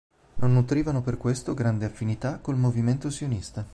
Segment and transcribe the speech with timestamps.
[0.37, 3.63] Non nutrivano per questo grande affinità col movimento sionista.